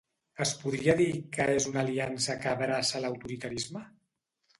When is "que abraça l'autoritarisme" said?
2.45-3.83